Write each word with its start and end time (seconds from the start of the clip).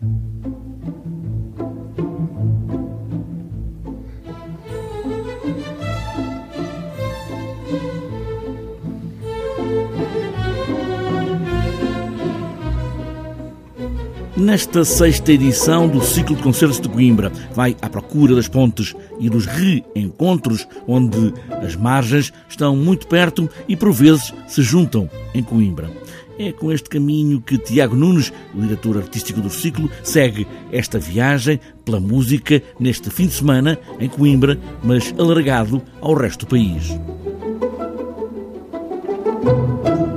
Nesta 0.00 0.14
sexta 14.84 15.32
edição 15.32 15.88
do 15.88 16.00
ciclo 16.00 16.36
de 16.36 16.44
concertos 16.44 16.80
de 16.80 16.88
Coimbra, 16.88 17.32
vai 17.52 17.76
à 17.82 17.88
procura 17.88 18.36
das 18.36 18.46
pontes 18.46 18.94
e 19.18 19.28
dos 19.28 19.46
reencontros, 19.46 20.68
onde 20.86 21.34
as 21.60 21.74
margens 21.74 22.32
estão 22.48 22.76
muito 22.76 23.08
perto 23.08 23.50
e 23.66 23.74
por 23.74 23.90
vezes 23.90 24.32
se 24.46 24.62
juntam 24.62 25.10
em 25.34 25.42
Coimbra. 25.42 25.90
É 26.38 26.52
com 26.52 26.70
este 26.70 26.88
caminho 26.88 27.40
que 27.40 27.58
Tiago 27.58 27.96
Nunes, 27.96 28.32
o 28.54 28.60
diretor 28.60 28.96
artístico 28.96 29.40
do 29.40 29.50
ciclo, 29.50 29.90
segue 30.04 30.46
esta 30.70 30.96
viagem 30.96 31.58
pela 31.84 31.98
música 31.98 32.62
neste 32.78 33.10
fim 33.10 33.26
de 33.26 33.32
semana 33.32 33.76
em 33.98 34.08
Coimbra, 34.08 34.56
mas 34.82 35.12
alargado 35.18 35.82
ao 36.00 36.14
resto 36.14 36.46
do 36.46 36.50
país. 36.50 36.96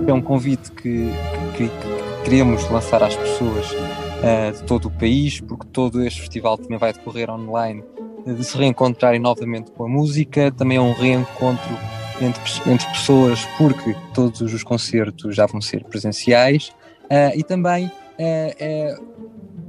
É 0.06 0.14
um 0.14 0.22
convite 0.22 0.72
que, 0.72 1.10
que, 1.58 1.68
que 1.68 2.24
queremos 2.24 2.70
lançar 2.70 3.02
às 3.02 3.16
pessoas 3.16 3.66
uh, 3.72 4.54
de 4.54 4.64
todo 4.64 4.90
o 4.90 4.92
país, 4.92 5.40
porque 5.42 5.66
todo 5.74 6.04
este 6.04 6.22
festival 6.22 6.56
também 6.58 6.78
vai 6.78 6.94
decorrer 6.94 7.32
online, 7.32 7.84
de 8.28 8.44
se 8.44 8.56
reencontrarem 8.56 9.20
novamente 9.20 9.72
com 9.72 9.86
a 9.86 9.90
música, 9.90 10.52
também 10.52 10.78
é 10.78 10.82
um 10.82 10.94
reencontro 10.94 12.01
entre, 12.22 12.72
entre 12.72 12.88
pessoas, 12.88 13.46
porque 13.58 13.96
todos 14.14 14.42
os 14.42 14.64
concertos 14.64 15.36
já 15.36 15.46
vão 15.46 15.62
ser 15.62 15.84
presenciais, 15.84 16.70
uh, 17.06 17.36
e 17.36 17.44
também 17.44 17.92
é, 18.18 18.96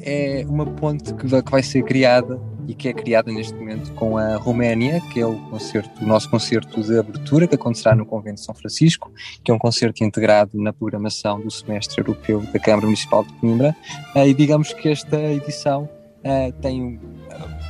é 0.01 0.47
uma 0.49 0.67
ponte 0.67 1.15
que 1.15 1.27
vai, 1.27 1.43
que 1.43 1.51
vai 1.51 1.63
ser 1.63 1.83
criada 1.85 2.41
e 2.67 2.75
que 2.75 2.89
é 2.89 2.93
criada 2.93 3.33
neste 3.33 3.55
momento 3.55 3.93
com 3.95 4.17
a 4.17 4.37
Roménia, 4.37 5.01
que 5.13 5.21
é 5.21 5.27
o 5.27 5.37
concerto, 5.51 6.05
o 6.05 6.07
nosso 6.07 6.31
concerto 6.31 6.81
de 6.83 6.99
abertura, 6.99 7.47
que 7.47 7.55
acontecerá 7.55 7.95
no 7.95 8.07
Convento 8.07 8.37
de 8.37 8.45
São 8.45 8.55
Francisco, 8.55 9.13
que 9.43 9.51
é 9.51 9.55
um 9.55 9.59
concerto 9.59 10.05
integrado 10.05 10.61
na 10.61 10.73
programação 10.73 11.41
do 11.41 11.51
semestre 11.51 12.01
europeu 12.01 12.41
da 12.53 12.59
Câmara 12.59 12.87
Municipal 12.87 13.25
de 13.25 13.33
Coimbra. 13.35 13.75
E 14.15 14.35
digamos 14.35 14.73
que 14.73 14.89
esta 14.89 15.19
edição 15.21 15.89
tem 16.61 17.01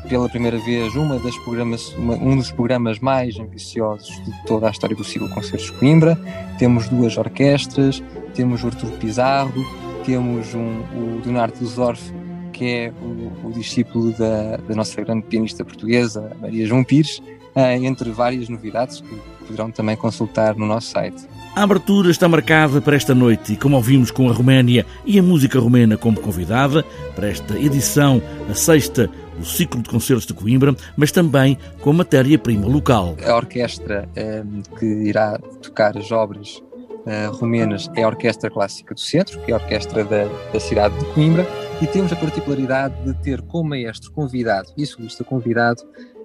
pela 0.08 0.28
primeira 0.28 0.58
vez 0.58 0.94
uma 0.94 1.18
das 1.18 1.36
programas, 1.38 1.88
uma, 1.94 2.14
um 2.14 2.36
dos 2.36 2.50
programas 2.50 2.98
mais 2.98 3.38
ambiciosos 3.38 4.08
de 4.24 4.46
toda 4.46 4.68
a 4.68 4.70
história 4.70 4.96
do 4.96 5.04
ciclo 5.04 5.28
Concertos 5.30 5.66
de 5.66 5.72
Coimbra. 5.72 6.18
Temos 6.58 6.88
duas 6.88 7.16
orquestras, 7.16 8.02
temos 8.34 8.62
o 8.62 8.66
Artur 8.66 8.90
Pizarro, 8.92 9.64
temos 10.04 10.54
um, 10.54 10.80
o 10.94 11.22
Leonardo 11.24 11.58
Dusdorf 11.58 12.12
que 12.52 12.66
é 12.66 12.92
o, 13.02 13.48
o 13.48 13.52
discípulo 13.52 14.12
da, 14.12 14.58
da, 14.58 14.74
nossa 14.74 15.02
grande 15.02 15.26
pianista 15.26 15.64
portuguesa, 15.64 16.30
Maria 16.40 16.66
João 16.66 16.84
Pires, 16.84 17.18
uh, 17.56 17.82
entre 17.82 18.10
várias 18.10 18.48
novidades 18.48 19.00
que 19.00 19.20
poderão 19.46 19.70
também 19.70 19.96
consultar 19.96 20.54
no 20.54 20.66
nosso 20.66 20.90
site. 20.90 21.26
A 21.54 21.64
abertura 21.64 22.10
está 22.10 22.26
marcada 22.26 22.80
para 22.80 22.96
esta 22.96 23.14
noite 23.14 23.52
e, 23.52 23.56
como 23.58 23.76
ouvimos 23.76 24.10
com 24.10 24.30
a 24.30 24.32
Roménia 24.32 24.86
e 25.04 25.18
a 25.18 25.22
música 25.22 25.60
romena 25.60 25.98
como 25.98 26.18
convidada, 26.18 26.82
para 27.14 27.28
esta 27.28 27.58
edição, 27.58 28.22
a 28.50 28.54
sexta 28.54 29.10
do 29.36 29.44
ciclo 29.44 29.82
de 29.82 29.90
concertos 29.90 30.24
de 30.24 30.32
Coimbra, 30.32 30.74
mas 30.96 31.12
também 31.12 31.58
com 31.82 31.92
matéria-prima 31.92 32.66
local. 32.66 33.16
A 33.22 33.36
orquestra 33.36 34.08
eh, 34.16 34.42
que 34.78 34.86
irá 34.86 35.38
tocar 35.60 35.94
as 35.98 36.10
obras 36.10 36.62
uh, 37.06 37.30
romenas 37.32 37.90
é 37.94 38.02
a 38.02 38.08
Orquestra 38.08 38.50
Clássica 38.50 38.94
do 38.94 39.00
Centro, 39.00 39.38
que 39.40 39.50
é 39.50 39.54
a 39.54 39.58
orquestra 39.58 40.04
da, 40.04 40.24
da 40.52 40.60
cidade 40.60 40.98
de 40.98 41.04
Coimbra, 41.12 41.46
e 41.82 41.86
temos 41.86 42.12
a 42.12 42.16
particularidade 42.16 42.94
de 43.04 43.12
ter 43.22 43.42
como 43.42 43.70
maestro 43.70 44.10
convidado 44.12 44.68
e 44.76 44.86
solista 44.86 45.22
convidado 45.22 45.82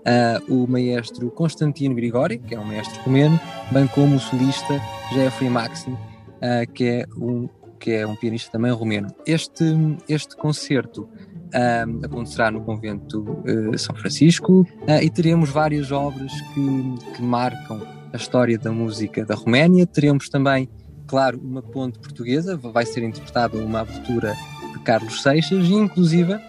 uh, 0.07 0.53
o 0.53 0.67
maestro 0.67 1.29
Constantino 1.31 1.93
Grigori, 1.93 2.37
que 2.39 2.55
é 2.55 2.59
um 2.59 2.63
maestro 2.63 3.01
romeno, 3.03 3.39
bem 3.71 3.87
como 3.87 4.15
o 4.15 4.19
solista 4.19 4.81
Jeffrey 5.13 5.49
Maxim, 5.49 5.91
uh, 5.91 6.71
que, 6.73 6.85
é 6.85 7.05
um, 7.17 7.49
que 7.79 7.91
é 7.91 8.07
um 8.07 8.15
pianista 8.15 8.51
também 8.51 8.71
romeno. 8.71 9.09
Este, 9.25 9.65
este 10.07 10.35
concerto 10.35 11.01
uh, 11.47 12.05
acontecerá 12.05 12.49
no 12.49 12.61
convento 12.61 13.21
uh, 13.21 13.77
São 13.77 13.95
Francisco 13.95 14.61
uh, 14.61 15.01
e 15.01 15.09
teremos 15.09 15.49
várias 15.49 15.91
obras 15.91 16.31
que, 16.53 17.13
que 17.15 17.21
marcam 17.21 17.81
a 18.13 18.17
história 18.17 18.57
da 18.57 18.71
música 18.71 19.25
da 19.25 19.35
Roménia. 19.35 19.85
Teremos 19.85 20.29
também, 20.29 20.69
claro, 21.05 21.39
uma 21.39 21.61
ponte 21.61 21.99
portuguesa, 21.99 22.57
vai 22.57 22.85
ser 22.85 23.03
interpretada 23.03 23.57
uma 23.57 23.81
abertura 23.81 24.33
de 24.73 24.79
Carlos 24.79 25.21
Seixas 25.21 25.65
e, 25.65 25.73
inclusive, 25.73 26.39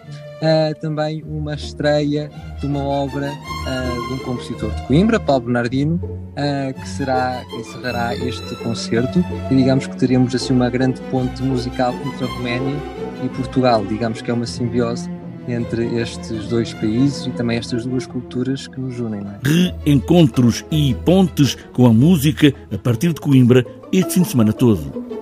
uh, 0.41 0.79
também 0.79 1.23
uma 1.23 1.53
estreia 1.53 2.29
de 2.59 2.65
uma 2.65 2.83
obra 2.83 3.31
uh, 3.31 4.07
de 4.07 4.13
um 4.13 4.25
compositor 4.25 4.71
de 4.71 4.81
Coimbra, 4.83 5.19
Paulo 5.19 5.45
Bernardino, 5.45 5.95
uh, 5.95 6.73
que 6.79 6.87
será 6.87 7.43
que 7.49 7.55
encerrará 7.57 8.15
este 8.15 8.55
concerto 8.57 9.23
e 9.49 9.55
digamos 9.55 9.87
que 9.87 9.97
teremos 9.97 10.33
assim 10.33 10.53
uma 10.53 10.69
grande 10.69 11.01
ponte 11.11 11.41
musical 11.43 11.93
entre 12.05 12.25
a 12.25 12.27
Roménia 12.27 12.75
e 13.23 13.29
Portugal. 13.29 13.85
Digamos 13.85 14.21
que 14.21 14.31
é 14.31 14.33
uma 14.33 14.45
simbiose 14.45 15.09
entre 15.47 15.99
estes 15.99 16.47
dois 16.47 16.73
países 16.73 17.25
e 17.25 17.31
também 17.31 17.57
estas 17.57 17.85
duas 17.85 18.05
culturas 18.05 18.67
que 18.67 18.79
nos 18.79 18.99
unem. 18.99 19.21
É? 19.21 19.83
Reencontros 19.85 20.63
e 20.71 20.93
pontes 21.05 21.55
com 21.73 21.85
a 21.85 21.93
música 21.93 22.53
a 22.71 22.77
partir 22.77 23.13
de 23.13 23.21
Coimbra 23.21 23.65
este 23.91 24.13
fim 24.13 24.21
de 24.21 24.27
semana 24.29 24.53
todo. 24.53 25.18